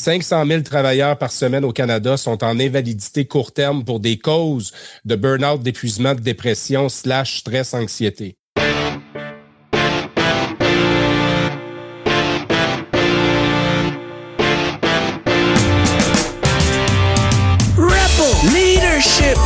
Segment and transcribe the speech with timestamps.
[0.00, 4.72] 500 000 travailleurs par semaine au Canada sont en invalidité court terme pour des causes
[5.04, 8.36] de burn-out, d'épuisement, de dépression, slash stress, anxiété.
[18.54, 19.36] Leadership.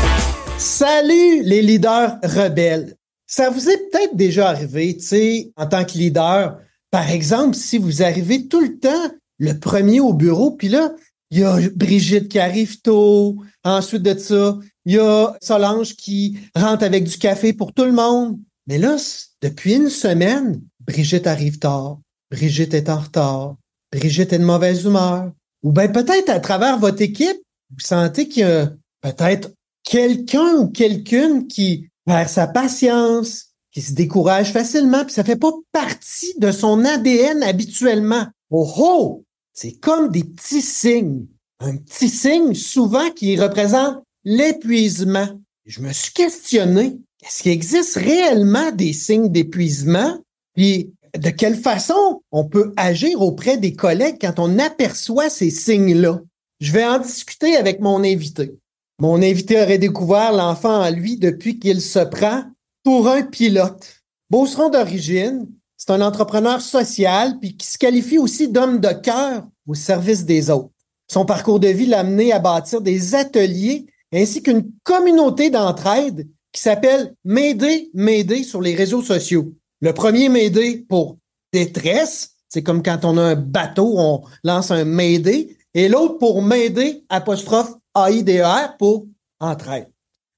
[0.56, 2.94] Salut les leaders rebelles.
[3.26, 6.58] Ça vous est peut-être déjà arrivé, tu sais, en tant que leader,
[6.92, 10.92] par exemple, si vous arrivez tout le temps le premier au bureau, puis là,
[11.30, 13.36] il y a Brigitte qui arrive tôt.
[13.64, 17.92] Ensuite de ça, il y a Solange qui rentre avec du café pour tout le
[17.92, 18.38] monde.
[18.66, 18.96] Mais là,
[19.42, 21.98] depuis une semaine, Brigitte arrive tard.
[22.30, 23.56] Brigitte est en retard.
[23.92, 25.32] Brigitte est de mauvaise humeur.
[25.62, 29.50] Ou bien peut-être à travers votre équipe, vous sentez qu'il y a peut-être
[29.82, 35.52] quelqu'un ou quelqu'une qui perd sa patience, qui se décourage facilement, puis ça fait pas
[35.72, 38.26] partie de son ADN habituellement.
[38.50, 39.24] Oh oh!
[39.54, 41.26] C'est comme des petits signes.
[41.60, 45.28] Un petit signe souvent qui représente l'épuisement.
[45.64, 50.18] Je me suis questionné, est-ce qu'il existe réellement des signes d'épuisement?
[50.54, 56.20] Puis de quelle façon on peut agir auprès des collègues quand on aperçoit ces signes-là?
[56.60, 58.58] Je vais en discuter avec mon invité.
[58.98, 62.44] Mon invité aurait découvert l'enfant en lui depuis qu'il se prend
[62.82, 64.02] pour un pilote.
[64.30, 65.46] Beauceron d'origine,
[65.86, 70.48] c'est un entrepreneur social puis qui se qualifie aussi d'homme de cœur au service des
[70.48, 70.70] autres.
[71.12, 76.62] Son parcours de vie l'a amené à bâtir des ateliers ainsi qu'une communauté d'entraide qui
[76.62, 79.52] s'appelle M'aider, M'aider sur les réseaux sociaux.
[79.82, 81.18] Le premier M'aider pour
[81.52, 86.40] détresse, c'est comme quand on a un bateau, on lance un M'aider, et l'autre pour
[86.40, 89.06] M'aider, apostrophe AIDER pour
[89.38, 89.90] entraide.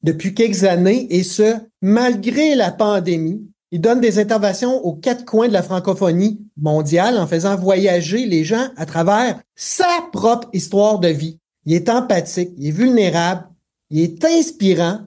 [0.02, 5.48] Depuis quelques années, et ce, malgré la pandémie, il donne des interventions aux quatre coins
[5.48, 11.08] de la francophonie mondiale en faisant voyager les gens à travers sa propre histoire de
[11.08, 11.38] vie.
[11.64, 13.48] Il est empathique, il est vulnérable,
[13.90, 15.00] il est inspirant.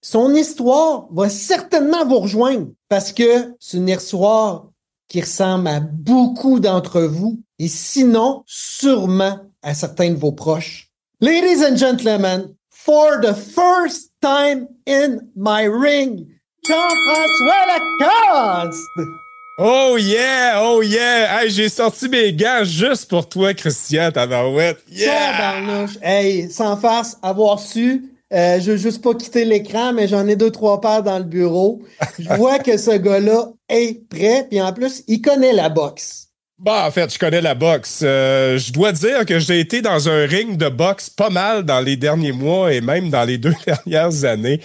[0.00, 4.70] Son histoire va certainement vous rejoindre parce que c'est une histoire
[5.08, 10.90] qui ressemble à beaucoup d'entre vous et sinon sûrement à certains de vos proches.
[11.20, 16.28] Ladies and gentlemen, for the first time in my ring,
[16.68, 19.10] Jean-François Lacoste!
[19.58, 21.42] Oh yeah, oh yeah!
[21.42, 24.78] Hey, j'ai sorti mes gants juste pour toi, Christian Tabarouette.
[24.90, 25.86] Yeah!
[26.02, 30.34] Hey, sans farce, avoir su, euh, je veux juste pas quitter l'écran, mais j'en ai
[30.34, 31.82] deux, trois paires dans le bureau.
[32.18, 36.26] Je vois que ce gars-là est prêt, puis en plus, il connaît la boxe.
[36.58, 38.00] Bah, en fait, je connais la boxe.
[38.02, 41.80] Euh, je dois dire que j'ai été dans un ring de boxe pas mal dans
[41.80, 44.60] les derniers mois et même dans les deux dernières années.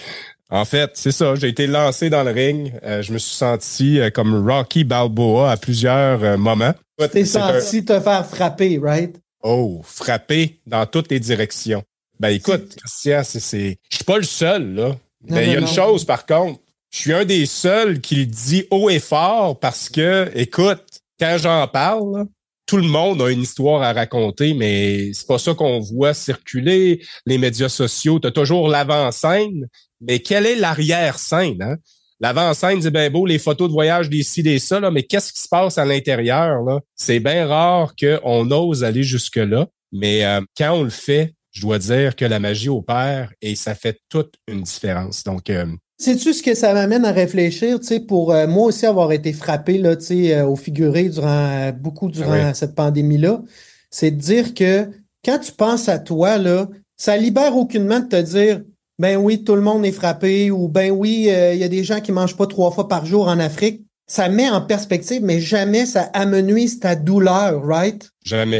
[0.51, 1.33] En fait, c'est ça.
[1.35, 2.73] J'ai été lancé dans le ring.
[2.83, 6.73] Euh, je me suis senti euh, comme Rocky Balboa à plusieurs euh, moments.
[6.99, 9.15] Tu t'es senti te faire frapper, right?
[9.41, 11.83] Oh, frapper dans toutes les directions.
[12.19, 14.95] Ben écoute, Christian, c'est, je suis pas le seul là.
[15.27, 16.59] Mais il y a une chose par contre,
[16.91, 20.83] je suis un des seuls qui le dit haut et fort parce que, écoute,
[21.19, 22.27] quand j'en parle,
[22.65, 27.01] tout le monde a une histoire à raconter, mais c'est pas ça qu'on voit circuler.
[27.25, 29.67] Les médias sociaux, tu as toujours l'avant-scène,
[30.01, 31.61] mais quelle est l'arrière-scène?
[31.61, 31.77] Hein?
[32.21, 35.41] L'avant-scène, c'est bien beau, les photos de voyage d'ici, des ça, là, mais qu'est-ce qui
[35.41, 36.61] se passe à l'intérieur?
[36.61, 36.79] Là?
[36.95, 41.79] C'est bien rare qu'on ose aller jusque-là, mais euh, quand on le fait, je dois
[41.79, 45.23] dire que la magie opère et ça fait toute une différence.
[45.23, 45.65] Donc, euh,
[45.97, 49.33] Sais-tu ce que ça m'amène à réfléchir, tu sais, pour euh, moi aussi avoir été
[49.33, 53.41] frappé, là, tu sais, au figuré durant beaucoup durant ah cette pandémie-là,
[53.89, 54.87] c'est de dire que
[55.25, 58.61] quand tu penses à toi, là, ça libère aucunement de te dire
[59.01, 61.83] ben oui, tout le monde est frappé, ou ben oui, euh, il y a des
[61.83, 63.83] gens qui mangent pas trois fois par jour en Afrique.
[64.05, 68.11] Ça met en perspective, mais jamais ça amenuise ta douleur, right?
[68.23, 68.59] Jamais.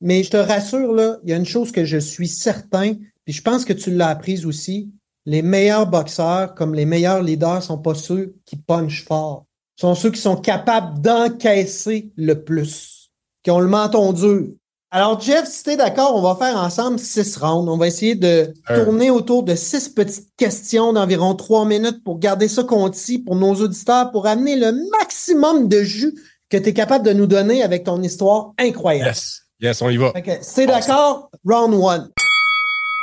[0.00, 3.34] mais je te rassure, là, il y a une chose que je suis certain, puis
[3.34, 4.92] je pense que tu l'as apprise aussi.
[5.26, 9.46] Les meilleurs boxeurs, comme les meilleurs leaders, sont pas ceux qui punchent fort.
[9.74, 13.10] sont ceux qui sont capables d'encaisser le plus,
[13.42, 14.50] qui ont le menton dur,
[14.92, 17.70] alors, Jeff, si t'es d'accord, on va faire ensemble six rounds.
[17.70, 22.48] On va essayer de tourner autour de six petites questions d'environ trois minutes pour garder
[22.48, 26.14] ça concis pour nos auditeurs, pour amener le maximum de jus
[26.48, 29.10] que tu es capable de nous donner avec ton histoire incroyable.
[29.10, 30.08] Yes, yes, on y va.
[30.08, 30.38] Okay.
[30.42, 32.10] Si d'accord, round one.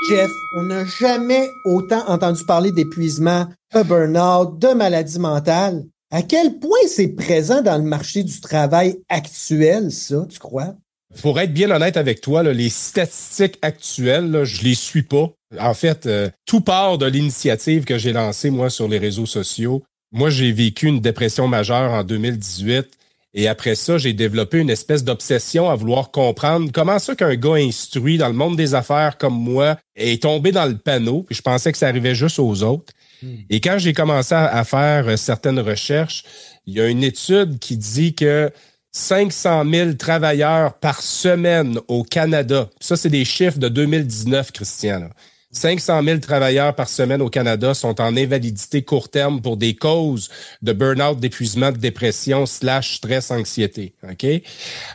[0.09, 5.85] Jeff, on n'a jamais autant entendu parler d'épuisement, de burn-out, de maladie mentale.
[6.11, 10.75] À quel point c'est présent dans le marché du travail actuel, ça, tu crois?
[11.21, 15.31] Pour être bien honnête avec toi, les statistiques actuelles, là, je les suis pas.
[15.59, 19.83] En fait, euh, tout part de l'initiative que j'ai lancée, moi, sur les réseaux sociaux.
[20.11, 22.87] Moi, j'ai vécu une dépression majeure en 2018
[23.33, 27.55] Et après ça, j'ai développé une espèce d'obsession à vouloir comprendre comment ça qu'un gars
[27.55, 31.23] instruit dans le monde des affaires comme moi est tombé dans le panneau.
[31.23, 32.93] Puis je pensais que ça arrivait juste aux autres.
[33.21, 33.35] Hmm.
[33.49, 36.23] Et quand j'ai commencé à faire euh, certaines recherches,
[36.65, 38.51] il y a une étude qui dit que
[38.97, 42.67] 500 000 travailleurs par semaine au Canada.
[42.79, 45.09] Ça, c'est des chiffres de 2019, Christian.
[45.51, 50.29] 500 000 travailleurs par semaine au Canada sont en invalidité court terme pour des causes
[50.63, 53.93] de burn-out, d'épuisement, de dépression, slash stress, anxiété.
[54.01, 54.25] OK?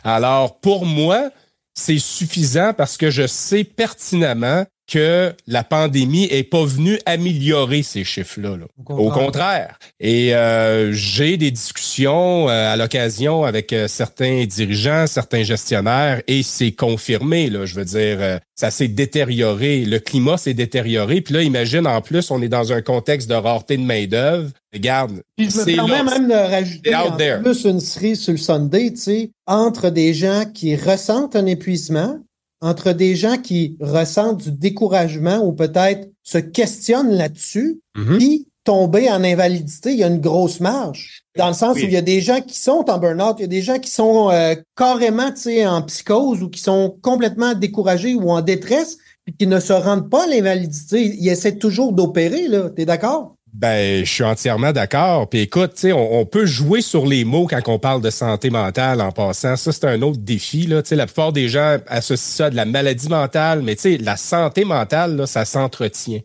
[0.03, 1.31] Alors, pour moi,
[1.73, 8.03] c'est suffisant parce que je sais pertinemment que la pandémie est pas venue améliorer ces
[8.03, 8.57] chiffres-là.
[8.89, 9.79] Au contraire.
[9.99, 16.43] Et euh, j'ai des discussions euh, à l'occasion avec euh, certains dirigeants, certains gestionnaires, et
[16.43, 17.49] c'est confirmé.
[17.49, 19.85] Là, je veux dire, ça s'est détérioré.
[19.85, 21.21] Le climat s'est détérioré.
[21.21, 24.51] Puis là, imagine en plus, on est dans un contexte de rareté de main d'œuvre.
[24.73, 28.91] Regarde, Puis je me permets même de rajouter en plus une série sur le Sunday,
[28.91, 32.19] tu sais, entre des gens qui ressentent un épuisement,
[32.63, 38.17] entre des gens qui ressentent du découragement ou peut-être se questionnent là-dessus, mm-hmm.
[38.17, 41.23] puis tomber en invalidité, il y a une grosse marge.
[41.35, 43.45] Dans le sens où il y a des gens qui sont en burn-out, il y
[43.45, 45.29] a des gens qui sont euh, carrément
[45.67, 50.09] en psychose ou qui sont complètement découragés ou en détresse, puis qui ne se rendent
[50.09, 51.03] pas à l'invalidité.
[51.03, 52.69] Ils essaient toujours d'opérer, là.
[52.69, 53.35] T'es d'accord?
[53.53, 55.29] Ben, je suis entièrement d'accord.
[55.29, 58.99] Puis écoute, on, on peut jouer sur les mots quand on parle de santé mentale
[58.99, 59.55] en passant.
[59.55, 60.65] Ça, c'est un autre défi.
[60.65, 60.81] Là.
[60.83, 65.15] sais, la plupart des gens associent ça de la maladie mentale, mais la santé mentale,
[65.15, 66.21] là, ça s'entretient.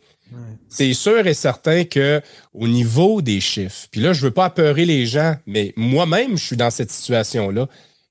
[0.68, 2.20] C'est sûr et certain que
[2.52, 6.44] au niveau des chiffres, puis là, je veux pas apeurer les gens, mais moi-même, je
[6.44, 7.66] suis dans cette situation-là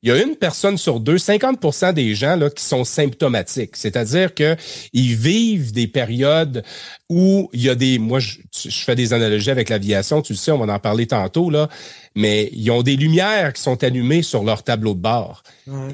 [0.08, 3.76] il y a une personne sur deux, 50% des gens là, qui sont symptomatiques.
[3.76, 4.56] C'est-à-dire qu'ils
[4.94, 6.64] vivent des périodes
[7.10, 8.00] où il y a des.
[8.00, 8.38] Moi, je,
[8.70, 11.68] fais des analogies avec l'aviation, tu le sais, on va en parler tantôt, là,
[12.16, 15.44] mais ils ont des lumières qui sont allumées sur leur tableau de bord.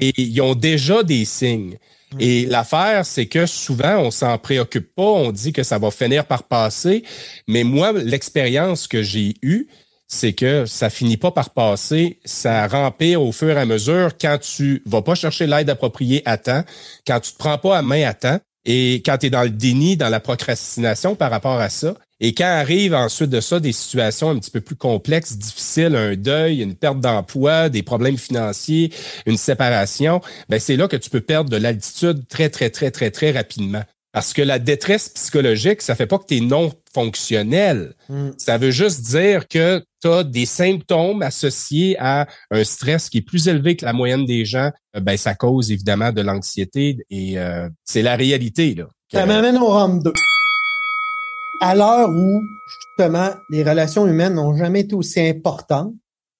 [0.00, 1.76] Et ils ont déjà des signes.
[2.20, 6.26] Et l'affaire, c'est que souvent, on s'en préoccupe pas, on dit que ça va finir
[6.26, 7.02] par passer.
[7.48, 9.66] Mais moi, l'expérience que j'ai eue,
[10.06, 14.38] c'est que ça finit pas par passer, ça rempire au fur et à mesure quand
[14.38, 16.62] tu vas pas chercher l'aide appropriée à temps,
[17.06, 19.50] quand tu te prends pas à main à temps et quand tu es dans le
[19.50, 21.94] déni, dans la procrastination par rapport à ça.
[22.20, 26.14] Et quand arrive ensuite de ça des situations un petit peu plus complexes, difficiles, un
[26.14, 28.92] deuil, une perte d'emploi, des problèmes financiers,
[29.26, 33.10] une séparation, ben c'est là que tu peux perdre de l'altitude très, très, très, très,
[33.10, 33.82] très rapidement.
[34.14, 37.94] Parce que la détresse psychologique, ça fait pas que tu es non fonctionnel.
[38.08, 38.30] Hmm.
[38.38, 43.22] Ça veut juste dire que tu as des symptômes associés à un stress qui est
[43.22, 44.70] plus élevé que la moyenne des gens.
[44.96, 48.76] Euh, ben, ça cause évidemment de l'anxiété et euh, c'est la réalité.
[48.76, 50.12] Là, Ça m'amène au round 2.
[51.60, 55.92] À l'heure où, justement, les relations humaines n'ont jamais été aussi importantes,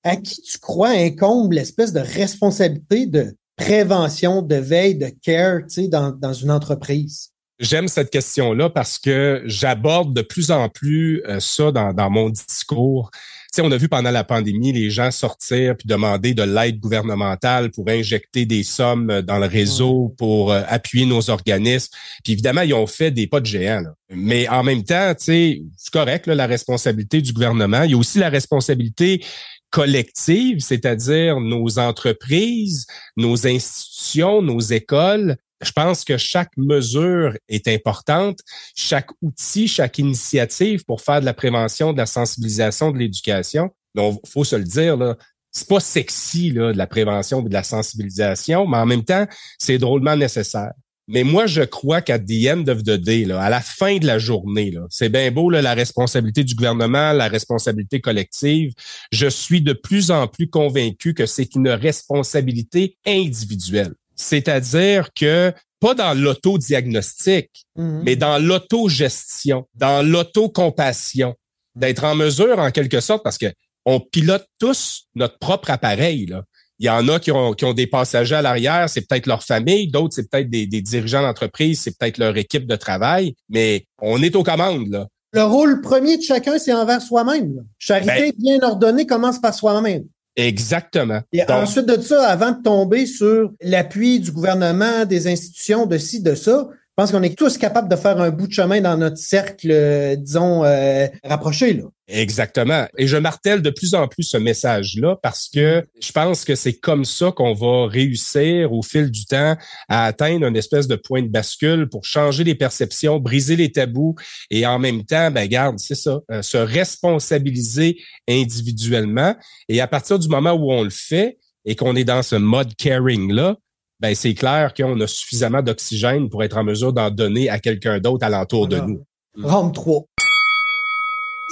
[0.04, 5.82] à qui tu crois incombe l'espèce de responsabilité de prévention, de veille, de care, tu
[5.82, 7.33] sais, dans, dans une entreprise?
[7.64, 12.28] J'aime cette question-là parce que j'aborde de plus en plus euh, ça dans, dans, mon
[12.28, 13.10] discours.
[13.10, 13.20] Tu
[13.54, 17.70] sais, on a vu pendant la pandémie les gens sortir puis demander de l'aide gouvernementale
[17.70, 21.88] pour injecter des sommes dans le réseau pour euh, appuyer nos organismes.
[22.22, 23.84] Puis évidemment, ils ont fait des pas de géant.
[24.10, 27.84] Mais en même temps, tu sais, c'est correct la responsabilité du gouvernement.
[27.84, 29.24] Il y a aussi la responsabilité
[29.70, 38.38] collective, c'est-à-dire nos entreprises, nos institutions, nos écoles, je pense que chaque mesure est importante,
[38.74, 43.70] chaque outil, chaque initiative pour faire de la prévention, de la sensibilisation, de l'éducation.
[43.94, 45.16] Donc, faut se le dire, là,
[45.50, 49.26] c'est pas sexy là, de la prévention ou de la sensibilisation, mais en même temps,
[49.58, 50.72] c'est drôlement nécessaire.
[51.06, 55.10] Mais moi, je crois qu'à the end là, à la fin de la journée, c'est
[55.10, 58.72] bien beau là, la responsabilité du gouvernement, la responsabilité collective.
[59.12, 63.92] Je suis de plus en plus convaincu que c'est une responsabilité individuelle.
[64.16, 68.02] C'est-à-dire que pas dans l'autodiagnostic, mhm.
[68.04, 71.34] mais dans l'autogestion, dans l'autocompassion,
[71.74, 73.52] d'être en mesure, en quelque sorte, parce que
[73.84, 76.26] on pilote tous notre propre appareil.
[76.26, 76.44] Là.
[76.78, 79.42] Il y en a qui ont, qui ont des passagers à l'arrière, c'est peut-être leur
[79.42, 83.86] famille, d'autres, c'est peut-être des, des, dirigeants d'entreprise, c'est peut-être leur équipe de travail, mais
[84.00, 84.88] on est aux commandes.
[84.88, 85.06] Là.
[85.34, 87.64] Le rôle premier de chacun, c'est envers soi-même.
[87.78, 90.04] Charité ben bien ordonnée commence par soi-même.
[90.36, 91.20] Exactement.
[91.32, 96.22] Et ensuite de ça, avant de tomber sur l'appui du gouvernement, des institutions, de ci,
[96.22, 98.96] de ça, je pense qu'on est tous capables de faire un bout de chemin dans
[98.96, 101.74] notre cercle, euh, disons, euh, rapproché.
[101.74, 101.82] Là.
[102.06, 102.86] Exactement.
[102.96, 106.74] Et je martèle de plus en plus ce message-là parce que je pense que c'est
[106.74, 109.56] comme ça qu'on va réussir au fil du temps
[109.88, 114.14] à atteindre une espèce de point de bascule pour changer les perceptions, briser les tabous
[114.50, 117.98] et en même temps, ben garde, c'est ça, euh, se responsabiliser
[118.28, 119.34] individuellement.
[119.68, 122.74] Et à partir du moment où on le fait, et qu'on est dans ce mode
[122.76, 123.56] caring-là,
[124.00, 127.98] ben c'est clair qu'on a suffisamment d'oxygène pour être en mesure d'en donner à quelqu'un
[128.00, 129.04] d'autre alentour de nous.
[129.42, 130.04] Rome 3.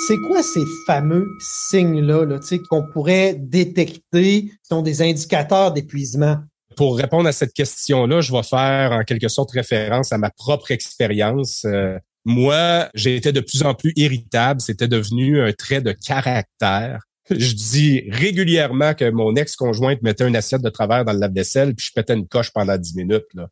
[0.09, 1.29] C'est quoi ces fameux
[1.71, 6.39] signes-là là, qu'on pourrait détecter qui sont des indicateurs d'épuisement?
[6.77, 10.71] Pour répondre à cette question-là, je vais faire en quelque sorte référence à ma propre
[10.71, 11.65] expérience.
[11.67, 14.61] Euh, moi, j'étais de plus en plus irritable.
[14.61, 17.03] C'était devenu un trait de caractère.
[17.31, 21.87] Je dis régulièrement que mon ex-conjointe mettait une assiette de travers dans le lave-vaisselle, puis
[21.87, 23.27] je pétais une coche pendant dix minutes.
[23.35, 23.49] Là.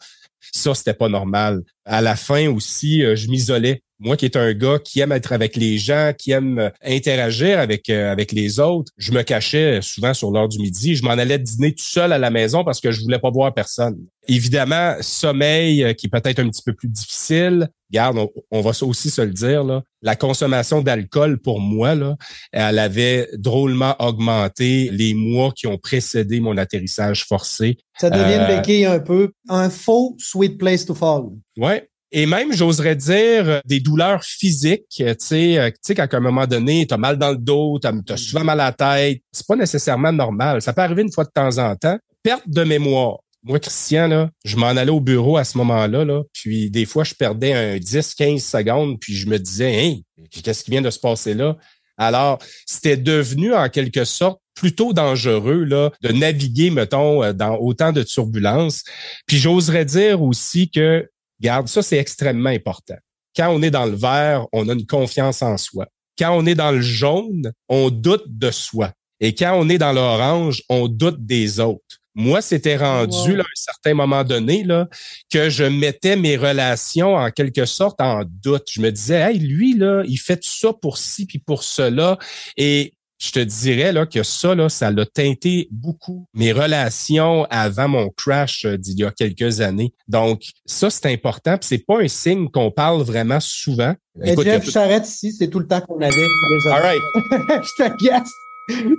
[0.52, 1.62] Ça, c'était pas normal.
[1.84, 5.32] À la fin aussi, euh, je m'isolais moi qui est un gars qui aime être
[5.32, 9.80] avec les gens, qui aime euh, interagir avec euh, avec les autres, je me cachais
[9.82, 10.96] souvent sur l'heure du midi.
[10.96, 13.52] Je m'en allais dîner tout seul à la maison parce que je voulais pas voir
[13.52, 13.98] personne.
[14.26, 17.68] Évidemment, sommeil qui peut être un petit peu plus difficile.
[17.90, 18.18] Garde,
[18.50, 19.82] on, va aussi se le dire là.
[20.02, 22.16] La consommation d'alcool pour moi là,
[22.52, 27.78] elle avait drôlement augmenté les mois qui ont précédé mon atterrissage forcé.
[27.98, 31.24] Ça devient euh, un peu un faux sweet place to fall.
[31.56, 34.84] Ouais, et même, j'oserais dire, des douleurs physiques.
[34.90, 37.78] Tu sais, euh, tu sais qu'à un moment donné, tu as mal dans le dos,
[37.80, 38.16] tu as, mm.
[38.16, 39.22] souvent mal à la tête.
[39.30, 40.60] C'est pas nécessairement normal.
[40.60, 41.98] Ça peut arriver une fois de temps en temps.
[42.22, 43.18] Perte de mémoire.
[43.42, 47.04] Moi, Christian, là, je m'en allais au bureau à ce moment-là, là, puis des fois,
[47.04, 50.98] je perdais un 10-15 secondes, puis je me disais, hey, qu'est-ce qui vient de se
[50.98, 51.56] passer là?
[51.96, 57.92] Alors, c'était devenu en quelque sorte plutôt dangereux là, de naviguer, mettons, euh, dans autant
[57.92, 58.84] de turbulences.
[59.26, 61.08] Puis j'oserais dire aussi que
[61.40, 62.96] Garde, ça, c'est extrêmement important.
[63.34, 65.86] Quand on est dans le vert, on a une confiance en soi.
[66.18, 68.92] Quand on est dans le jaune, on doute de soi.
[69.20, 71.99] Et quand on est dans l'orange, on doute des autres.
[72.14, 74.88] Moi, c'était rendu là, à un certain moment donné là,
[75.32, 78.66] que je mettais mes relations en quelque sorte en doute.
[78.70, 82.18] Je me disais, hey, lui, là, il fait tout ça pour ci puis pour cela.
[82.56, 87.86] Et je te dirais là, que ça, là, ça l'a teinté beaucoup mes relations avant
[87.86, 89.92] mon crash euh, d'il y a quelques années.
[90.08, 91.58] Donc, ça, c'est important.
[91.58, 93.94] Puis c'est pas un signe qu'on parle vraiment souvent.
[94.16, 96.26] Mais Jeff, je t'arrête ici, c'est tout le temps qu'on avait.
[96.66, 97.02] All right.
[97.62, 98.30] je t'agace.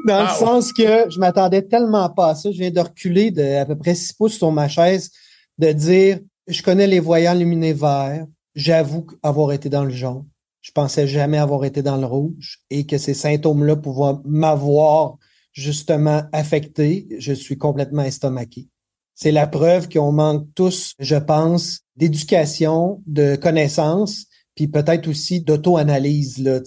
[0.08, 2.52] Dans le sens que je m'attendais tellement pas à ça.
[2.52, 5.12] Je viens de reculer de à peu près six pouces sur ma chaise,
[5.58, 8.26] de dire je connais les voyants luminés verts.
[8.56, 10.26] J'avoue avoir été dans le jaune.
[10.62, 15.18] Je pensais jamais avoir été dans le rouge et que ces symptômes-là pouvaient m'avoir
[15.54, 17.08] justement affecté.
[17.18, 18.68] Je suis complètement estomaqué.
[19.16, 26.38] C'est la preuve qu'on manque tous, je pense, d'éducation, de connaissances puis peut-être aussi d'auto-analyse
[26.40, 26.60] là,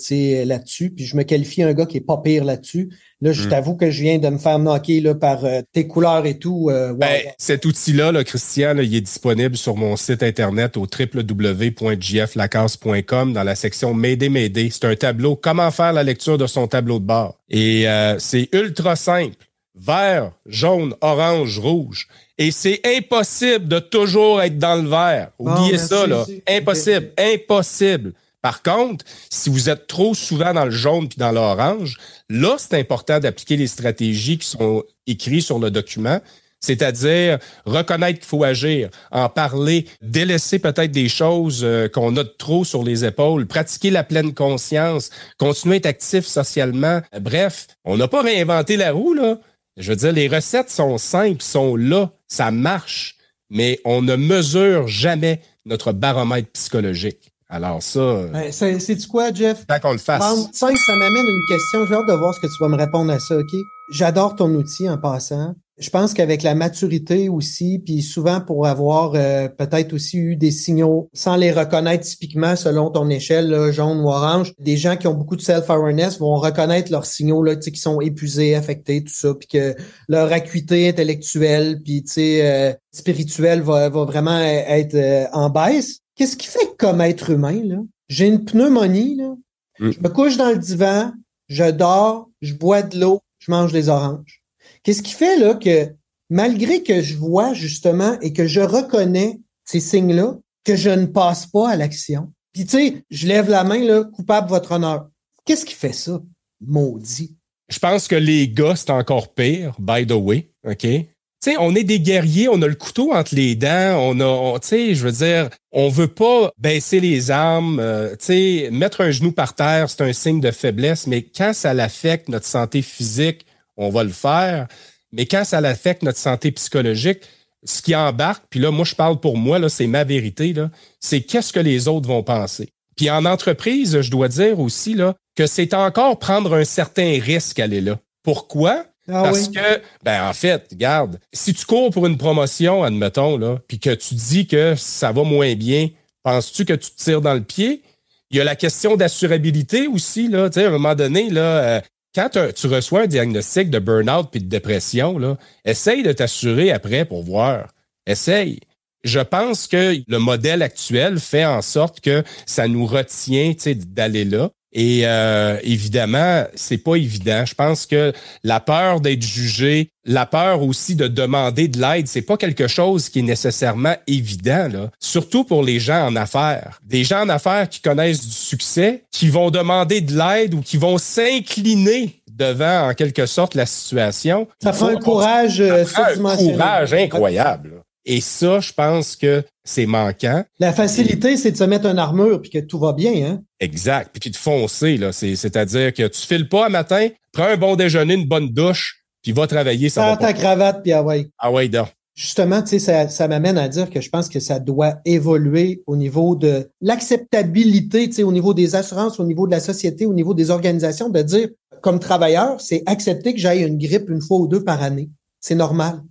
[0.44, 0.90] là-dessus.
[0.90, 2.90] Puis je me qualifie un gars qui est pas pire là-dessus.
[3.20, 3.48] Là, je hmm.
[3.48, 6.68] t'avoue que je viens de me faire knocker là, par euh, tes couleurs et tout.
[6.70, 13.32] Euh, ben, cet outil-là, là, Christian, il est disponible sur mon site internet au www.jflacasse.com
[13.32, 14.68] dans la section M'aider, m'aider.
[14.70, 17.38] C'est un tableau, comment faire la lecture de son tableau de bord.
[17.48, 19.36] Et euh, c'est ultra simple.
[19.74, 22.08] Vert, jaune, orange, rouge.
[22.38, 25.30] Et c'est impossible de toujours être dans le vert.
[25.38, 26.24] Oubliez ça, là.
[26.48, 27.12] Impossible.
[27.18, 28.12] Impossible.
[28.44, 31.96] Par contre, si vous êtes trop souvent dans le jaune puis dans l'orange,
[32.28, 36.20] là, c'est important d'appliquer les stratégies qui sont écrites sur le document,
[36.60, 42.64] c'est-à-dire reconnaître qu'il faut agir, en parler, délaisser peut-être des choses euh, qu'on a trop
[42.64, 47.00] sur les épaules, pratiquer la pleine conscience, continuer à être actif socialement.
[47.20, 49.38] Bref, on n'a pas réinventé la roue, là.
[49.76, 53.16] Je veux dire, les recettes sont simples, sont là, ça marche,
[53.50, 57.32] mais on ne mesure jamais notre baromètre psychologique.
[57.48, 58.00] Alors ça.
[58.00, 59.66] Euh, c'est du quoi, Jeff?
[59.66, 60.48] Tant qu'on le fasse.
[60.52, 61.86] ça, ça m'amène une question.
[61.86, 63.54] J'ai hâte de voir ce que tu vas me répondre à ça, OK?
[63.90, 65.54] J'adore ton outil en passant.
[65.76, 70.52] Je pense qu'avec la maturité aussi, puis souvent pour avoir euh, peut-être aussi eu des
[70.52, 75.14] signaux sans les reconnaître typiquement selon ton échelle, jaune ou orange, des gens qui ont
[75.14, 79.48] beaucoup de self-awareness vont reconnaître leurs signaux là, qui sont épuisés, affectés, tout ça, puis
[79.48, 79.74] que
[80.08, 85.98] leur acuité intellectuelle, puis euh, spirituelle va, va vraiment être euh, en baisse.
[86.14, 87.78] Qu'est-ce qui fait comme être humain, là,
[88.08, 89.34] j'ai une pneumonie, là,
[89.80, 89.90] mm.
[89.90, 91.12] je me couche dans le divan,
[91.48, 94.43] je dors, je bois de l'eau, je mange des oranges.
[94.84, 95.88] Qu'est-ce qui fait là que
[96.30, 101.46] malgré que je vois justement et que je reconnais ces signes-là, que je ne passe
[101.46, 102.30] pas à l'action?
[102.52, 105.08] Puis tu sais, je lève la main là, coupable votre honneur.
[105.44, 106.20] Qu'est-ce qui fait ça,
[106.60, 107.34] maudit?
[107.68, 110.80] Je pense que les gars, c'est encore pire, by the way, OK?
[110.80, 111.06] Tu
[111.40, 114.68] sais, on est des guerriers, on a le couteau entre les dents, on a, tu
[114.68, 119.10] sais, je veux dire, on veut pas baisser les armes, euh, tu sais, mettre un
[119.10, 123.46] genou par terre, c'est un signe de faiblesse, mais quand ça l'affecte notre santé physique,
[123.76, 124.68] on va le faire.
[125.12, 127.20] Mais quand ça affecte notre santé psychologique,
[127.64, 130.70] ce qui embarque, puis là, moi, je parle pour moi, là, c'est ma vérité, là,
[131.00, 132.68] c'est qu'est-ce que les autres vont penser.
[132.96, 137.58] Puis en entreprise, je dois dire aussi là, que c'est encore prendre un certain risque
[137.58, 137.98] aller là.
[138.22, 138.84] Pourquoi?
[139.08, 143.58] Ah Parce que, ben, en fait, regarde, si tu cours pour une promotion, admettons, là,
[143.68, 145.90] puis que tu dis que ça va moins bien,
[146.22, 147.82] penses-tu que tu te tires dans le pied?
[148.30, 150.48] Il y a la question d'assurabilité aussi, là.
[150.48, 151.80] Tu sais, à un moment donné, là, euh,
[152.14, 157.04] quand tu reçois un diagnostic de burn-out puis de dépression, là, essaye de t'assurer après
[157.04, 157.68] pour voir.
[158.06, 158.60] Essaye.
[159.02, 164.50] Je pense que le modèle actuel fait en sorte que ça nous retient d'aller là.
[164.74, 167.44] Et euh, évidemment, c'est pas évident.
[167.46, 168.12] Je pense que
[168.42, 173.08] la peur d'être jugé, la peur aussi de demander de l'aide, c'est pas quelque chose
[173.08, 174.68] qui est nécessairement évident.
[174.70, 174.90] Là.
[174.98, 176.80] Surtout pour les gens en affaires.
[176.84, 180.76] Des gens en affaires qui connaissent du succès, qui vont demander de l'aide ou qui
[180.76, 184.48] vont s'incliner devant, en quelque sorte, la situation.
[184.60, 187.83] Ça fait un courage euh, Un courage incroyable.
[188.06, 190.44] Et ça, je pense que c'est manquant.
[190.58, 193.42] La facilité, c'est de se mettre une armure puis que tout va bien, hein?
[193.60, 194.14] Exact.
[194.18, 195.12] Puis de foncer, là.
[195.12, 199.32] C'est-à-dire que tu files pas un matin, prends un bon déjeuner, une bonne douche, puis
[199.32, 199.88] va travailler.
[199.88, 201.28] Ça Prends ta cravate, puis ah ouais.
[201.38, 201.88] Ah ouais, donc.
[202.14, 205.82] Justement, tu sais, ça, ça m'amène à dire que je pense que ça doit évoluer
[205.88, 210.06] au niveau de l'acceptabilité, tu sais, au niveau des assurances, au niveau de la société,
[210.06, 211.48] au niveau des organisations, de dire,
[211.80, 215.10] comme travailleur, c'est accepter que j'aille une grippe une fois ou deux par année.
[215.40, 216.02] C'est normal.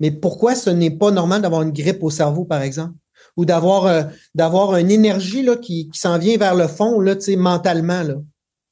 [0.00, 2.94] Mais pourquoi ce n'est pas normal d'avoir une grippe au cerveau, par exemple?
[3.36, 4.02] Ou d'avoir euh,
[4.34, 8.02] d'avoir une énergie là, qui, qui s'en vient vers le fond, là, mentalement.
[8.02, 8.14] Là.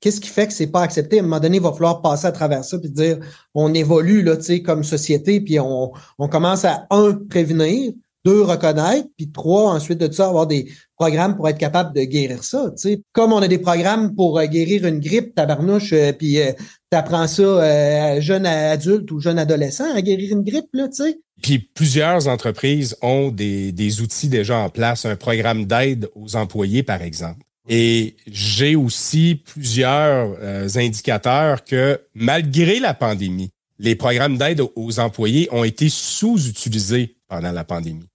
[0.01, 1.19] Qu'est-ce qui fait que c'est pas accepté?
[1.19, 3.19] À un moment donné, il va falloir passer à travers ça puis dire
[3.55, 7.93] on évolue là, comme société, puis on, on commence à un prévenir,
[8.29, 12.45] deux reconnaître, puis trois ensuite de ça avoir des programmes pour être capable de guérir
[12.45, 12.71] ça.
[12.77, 16.53] sais Comme on a des programmes pour euh, guérir une grippe, tabarnouche, euh, puis euh,
[16.91, 21.21] t'apprends ça euh, jeune adulte ou jeune adolescent à guérir une grippe, là, tu sais.
[21.41, 26.83] Puis plusieurs entreprises ont des, des outils déjà en place, un programme d'aide aux employés,
[26.83, 27.41] par exemple.
[27.71, 30.37] Et j'ai aussi plusieurs
[30.77, 37.65] indicateurs que malgré la pandémie, les programmes d'aide aux employés ont été sous-utilisés pendant la
[37.65, 38.09] pandémie.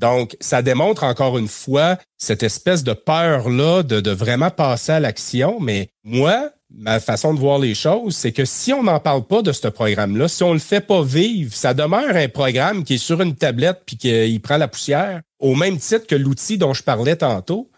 [0.00, 5.00] Donc, ça démontre encore une fois cette espèce de peur-là de, de vraiment passer à
[5.00, 5.60] l'action.
[5.60, 9.42] Mais moi, ma façon de voir les choses, c'est que si on n'en parle pas
[9.42, 12.98] de ce programme-là, si on le fait pas vivre, ça demeure un programme qui est
[12.98, 16.82] sur une tablette puis qu'il prend la poussière, au même titre que l'outil dont je
[16.82, 17.70] parlais tantôt.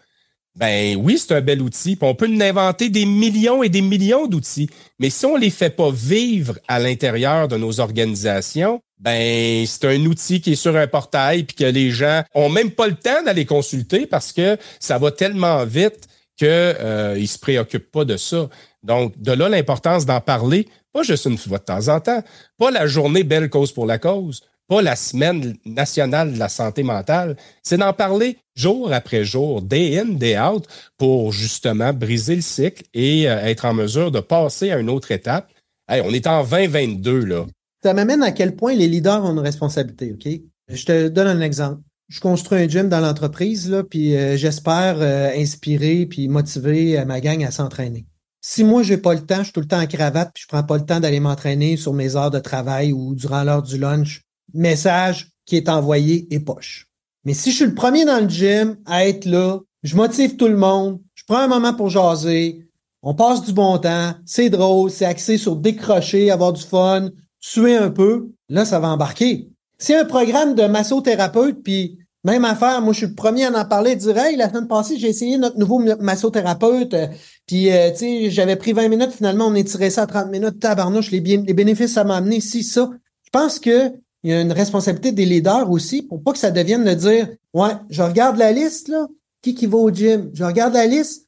[0.55, 1.97] Ben oui, c'est un bel outil.
[2.01, 4.69] on peut inventer des millions et des millions d'outils.
[4.99, 10.05] Mais si on les fait pas vivre à l'intérieur de nos organisations, ben c'est un
[10.05, 13.21] outil qui est sur un portail puis que les gens ont même pas le temps
[13.23, 16.07] d'aller consulter parce que ça va tellement vite
[16.39, 18.49] que euh, ils se préoccupent pas de ça.
[18.81, 22.23] Donc de là l'importance d'en parler, pas juste une fois de temps en temps,
[22.57, 26.83] pas la journée belle cause pour la cause, pas la semaine nationale de la santé
[26.83, 30.65] mentale, c'est d'en parler jour après jour, day in, day out,
[30.97, 35.11] pour justement briser le cycle et euh, être en mesure de passer à une autre
[35.11, 35.51] étape.
[35.89, 37.45] Hey, on est en 2022 là
[37.83, 40.27] ça m'amène à quel point les leaders ont une responsabilité, OK?
[40.69, 41.81] Je te donne un exemple.
[42.07, 47.05] Je construis un gym dans l'entreprise, là, puis euh, j'espère euh, inspirer puis motiver euh,
[47.05, 48.05] ma gang à s'entraîner.
[48.39, 50.47] Si moi, j'ai pas le temps, je suis tout le temps en cravate, puis je
[50.47, 53.77] prends pas le temps d'aller m'entraîner sur mes heures de travail ou durant l'heure du
[53.77, 54.21] lunch,
[54.53, 56.87] message qui est envoyé est poche.
[57.25, 60.47] Mais si je suis le premier dans le gym à être là, je motive tout
[60.47, 62.67] le monde, je prends un moment pour jaser,
[63.01, 67.09] on passe du bon temps, c'est drôle, c'est axé sur décrocher, avoir du fun,
[67.43, 69.49] suer un peu, là, ça va embarquer.
[69.77, 73.65] C'est un programme de massothérapeute, puis même affaire, moi, je suis le premier à en
[73.65, 77.07] parler, dire Hey, la semaine passée, j'ai essayé notre nouveau massothérapeute, euh,
[77.45, 80.61] puis euh, tu sais, j'avais pris 20 minutes, finalement, on tiré ça à 30 minutes,
[80.61, 82.89] tabarnouche, les, les bénéfices, ça m'a amené, si, ça.
[83.25, 83.91] Je pense que
[84.23, 87.27] il y a une responsabilité des leaders aussi pour pas que ça devienne de dire
[87.53, 89.07] Ouais, je regarde la liste, là,
[89.41, 90.31] qui qui va au gym?
[90.33, 91.22] Je regarde la liste,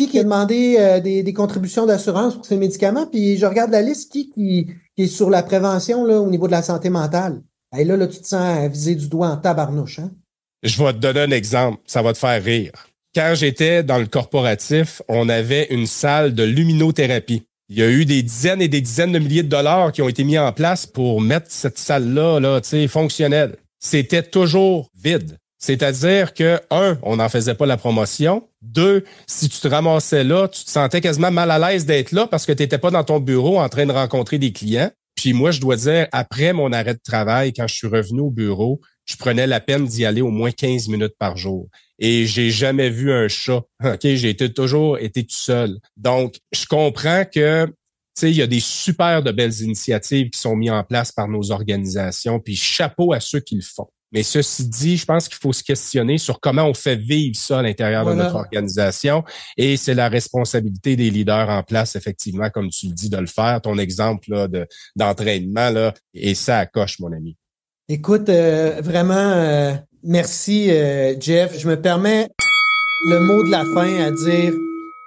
[0.00, 3.82] qui qui a demandé euh, des, contributions d'assurance pour ses médicaments, puis je regarde la
[3.82, 7.42] liste, qui qui qui sur la prévention là, au niveau de la santé mentale.
[7.76, 9.98] Et là, là, tu te sens visé du doigt en tabarnouche.
[9.98, 10.10] Hein?
[10.62, 11.78] Je vais te donner un exemple.
[11.86, 12.72] Ça va te faire rire.
[13.14, 17.42] Quand j'étais dans le corporatif, on avait une salle de luminothérapie.
[17.68, 20.08] Il y a eu des dizaines et des dizaines de milliers de dollars qui ont
[20.08, 23.56] été mis en place pour mettre cette salle-là là, fonctionnelle.
[23.78, 25.36] C'était toujours vide.
[25.60, 28.48] C'est-à-dire que, un, on n'en faisait pas la promotion.
[28.62, 32.26] Deux, si tu te ramassais là, tu te sentais quasiment mal à l'aise d'être là
[32.26, 34.90] parce que tu n'étais pas dans ton bureau en train de rencontrer des clients.
[35.14, 38.30] Puis moi, je dois dire, après mon arrêt de travail, quand je suis revenu au
[38.30, 41.68] bureau, je prenais la peine d'y aller au moins 15 minutes par jour.
[41.98, 43.62] Et j'ai jamais vu un chat.
[43.84, 45.78] OK, j'ai toujours été tout seul.
[45.96, 47.70] Donc, je comprends que
[48.22, 51.50] il y a des super de belles initiatives qui sont mises en place par nos
[51.52, 53.88] organisations, puis chapeau à ceux qui le font.
[54.12, 57.60] Mais ceci dit, je pense qu'il faut se questionner sur comment on fait vivre ça
[57.60, 59.22] à l'intérieur de notre organisation.
[59.56, 63.26] Et c'est la responsabilité des leaders en place, effectivement, comme tu le dis, de le
[63.26, 63.60] faire.
[63.60, 67.36] Ton exemple là, de, d'entraînement, là, et ça accroche, mon ami.
[67.88, 71.58] Écoute, euh, vraiment, euh, merci, euh, Jeff.
[71.58, 72.28] Je me permets
[73.08, 74.52] le mot de la fin à dire,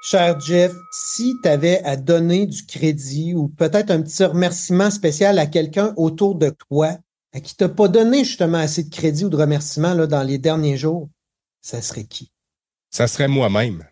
[0.01, 5.39] cher Jeff, si tu avais à donner du crédit ou peut-être un petit remerciement spécial
[5.39, 6.97] à quelqu'un autour de toi,
[7.39, 10.77] qui t'a pas donné justement assez de crédit ou de remerciement là, dans les derniers
[10.77, 11.09] jours,
[11.61, 12.31] ça serait qui?
[12.91, 13.83] Ça serait moi-même.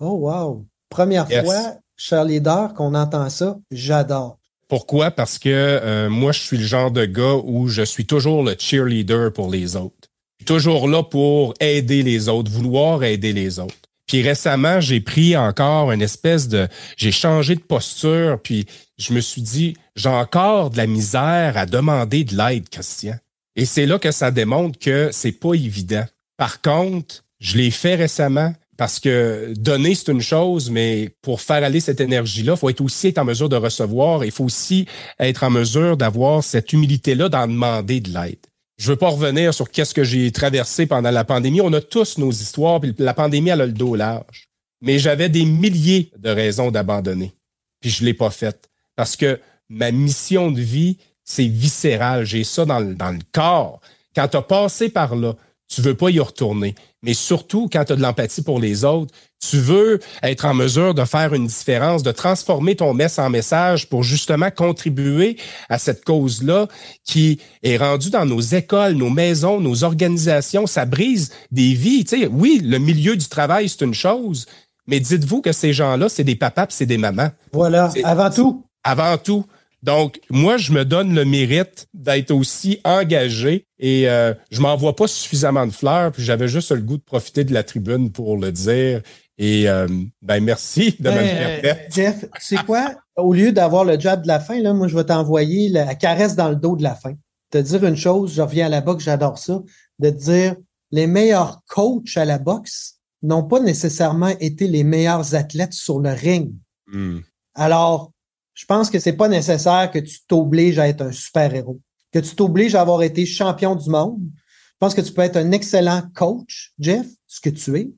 [0.00, 0.66] Oh wow!
[0.88, 4.38] Première fois, cher leader, qu'on entend ça, j'adore.
[4.68, 5.10] Pourquoi?
[5.10, 8.54] Parce que euh, moi, je suis le genre de gars où je suis toujours le
[8.58, 10.08] cheerleader pour les autres.
[10.44, 13.74] Toujours là pour aider les autres, vouloir aider les autres.
[14.06, 16.68] Puis récemment, j'ai pris encore une espèce de...
[16.96, 18.66] J'ai changé de posture, puis
[18.98, 23.16] je me suis dit, j'ai encore de la misère à demander de l'aide, Christian.
[23.56, 26.04] Et c'est là que ça démontre que c'est pas évident.
[26.36, 31.64] Par contre, je l'ai fait récemment parce que donner, c'est une chose, mais pour faire
[31.64, 34.24] aller cette énergie-là, il faut être aussi être en mesure de recevoir.
[34.24, 34.86] Il faut aussi
[35.18, 38.38] être en mesure d'avoir cette humilité-là d'en demander de l'aide.
[38.78, 41.60] Je veux pas revenir sur qu'est-ce que j'ai traversé pendant la pandémie.
[41.60, 44.48] On a tous nos histoires, puis la pandémie, a le dos large.
[44.80, 47.32] Mais j'avais des milliers de raisons d'abandonner.
[47.80, 48.70] Puis je l'ai pas faite.
[48.98, 52.24] Parce que ma mission de vie, c'est viscéral.
[52.24, 53.80] J'ai ça dans le, dans le corps.
[54.16, 55.34] Quand tu as passé par là,
[55.68, 56.74] tu veux pas y retourner.
[57.04, 60.94] Mais surtout, quand tu as de l'empathie pour les autres, tu veux être en mesure
[60.94, 65.36] de faire une différence, de transformer ton mess en message pour justement contribuer
[65.68, 66.66] à cette cause-là
[67.04, 70.66] qui est rendue dans nos écoles, nos maisons, nos organisations.
[70.66, 72.04] Ça brise des vies.
[72.04, 74.46] Tu sais, oui, le milieu du travail, c'est une chose,
[74.88, 77.30] mais dites-vous que ces gens-là, c'est des papas c'est des mamans.
[77.52, 78.64] Voilà, avant tout.
[78.84, 79.44] Avant tout.
[79.82, 85.06] Donc, moi, je me donne le mérite d'être aussi engagé et euh, je m'envoie pas
[85.06, 88.50] suffisamment de fleurs, puis j'avais juste le goût de profiter de la tribune pour le
[88.50, 89.02] dire.
[89.40, 89.86] Et euh,
[90.20, 91.16] ben merci de ben,
[91.64, 92.96] euh, Jeff, tu sais quoi?
[93.16, 96.34] Au lieu d'avoir le job de la fin, là, moi, je vais t'envoyer la caresse
[96.34, 97.12] dans le dos de la fin.
[97.50, 99.62] Te dire une chose, je reviens à la boxe, j'adore ça,
[100.00, 100.56] de te dire
[100.90, 106.10] les meilleurs coachs à la boxe n'ont pas nécessairement été les meilleurs athlètes sur le
[106.10, 106.52] ring.
[106.88, 107.18] Hmm.
[107.54, 108.12] Alors,
[108.58, 112.34] je pense que c'est pas nécessaire que tu t'obliges à être un super-héros, que tu
[112.34, 114.20] t'obliges à avoir été champion du monde.
[114.34, 117.92] Je pense que tu peux être un excellent coach, Jeff, ce que tu es,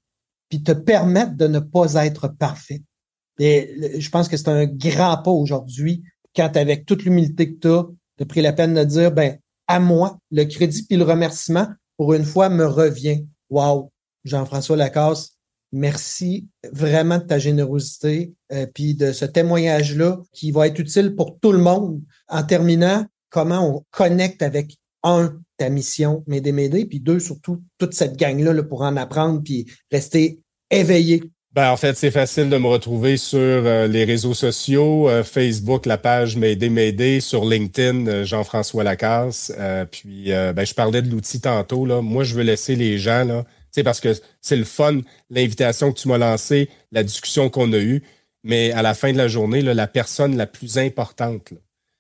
[0.51, 2.83] puis te permettre de ne pas être parfait.
[3.38, 6.03] Et je pense que c'est un grand pas aujourd'hui
[6.37, 7.87] quand, avec toute l'humilité que tu as,
[8.18, 11.68] tu as pris la peine de dire, ben, à moi, le crédit puis le remerciement,
[11.96, 13.25] pour une fois, me revient.
[13.49, 13.90] Wow,
[14.25, 15.38] Jean-François Lacasse,
[15.72, 21.38] Merci vraiment de ta générosité euh, puis de ce témoignage-là qui va être utile pour
[21.38, 22.00] tout le monde.
[22.28, 27.94] En terminant, comment on connecte avec un ta mission m'aider m'aider puis deux surtout toute
[27.94, 31.22] cette gang là, pour en apprendre puis rester éveillé.
[31.52, 35.85] Ben, en fait, c'est facile de me retrouver sur euh, les réseaux sociaux, euh, Facebook,
[35.85, 39.52] la page M'aider m'aider, sur LinkedIn, Jean-François Lacasse.
[39.90, 41.87] puis, ben, je parlais de l'outil tantôt.
[41.87, 42.02] Là.
[42.02, 45.98] Moi, je veux laisser les gens là, sais, parce que c'est le fun, l'invitation que
[45.98, 48.02] tu m'as lancée, la discussion qu'on a eue.
[48.42, 51.52] Mais à la fin de la journée, la personne la plus importante,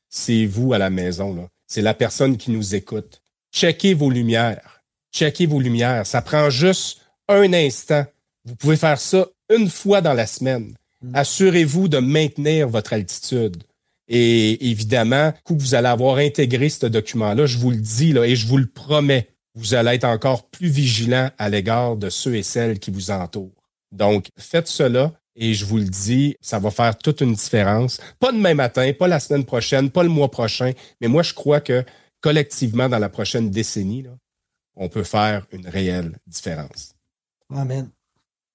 [0.08, 1.48] c'est vous à la maison.
[1.66, 3.22] C'est la personne qui nous écoute.
[3.52, 4.82] Checkez vos lumières.
[5.12, 6.06] Checkez vos lumières.
[6.06, 8.04] Ça prend juste un instant.
[8.44, 10.74] Vous pouvez faire ça une fois dans la semaine.
[11.02, 11.14] Mm.
[11.14, 13.62] Assurez-vous de maintenir votre altitude.
[14.08, 18.34] Et évidemment, que vous allez avoir intégré ce document-là, je vous le dis là, et
[18.34, 22.42] je vous le promets, vous allez être encore plus vigilant à l'égard de ceux et
[22.42, 23.64] celles qui vous entourent.
[23.92, 28.00] Donc, faites cela et je vous le dis, ça va faire toute une différence.
[28.18, 31.60] Pas demain matin, pas la semaine prochaine, pas le mois prochain, mais moi, je crois
[31.60, 31.84] que
[32.20, 34.06] collectivement, dans la prochaine décennie,
[34.76, 36.94] on peut faire une réelle différence.
[37.54, 37.90] Amen.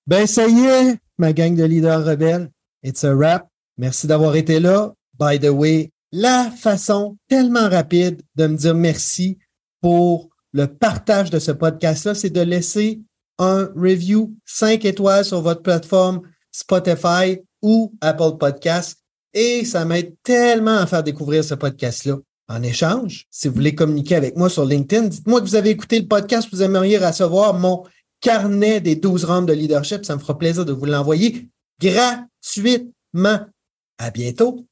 [0.08, 2.50] Ben, ça y est, ma gang de leaders rebelles.
[2.84, 3.48] It's a wrap.
[3.78, 4.94] Merci d'avoir été là.
[5.20, 9.38] By the way, la façon tellement rapide de me dire merci
[9.82, 13.02] pour le partage de ce podcast-là, c'est de laisser
[13.40, 19.00] un review 5 étoiles sur votre plateforme Spotify ou Apple Podcast.
[19.34, 22.20] Et ça m'aide tellement à faire découvrir ce podcast-là.
[22.48, 26.00] En échange, si vous voulez communiquer avec moi sur LinkedIn, dites-moi que vous avez écouté
[26.00, 27.84] le podcast, vous aimeriez recevoir mon
[28.22, 30.06] carnet des 12 rangs de leadership.
[30.06, 31.50] Ça me fera plaisir de vous l'envoyer
[31.82, 33.42] gratuitement.
[33.98, 34.66] À bientôt.